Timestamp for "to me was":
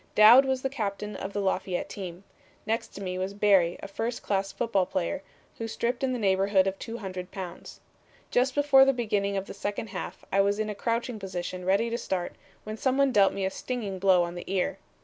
2.95-3.35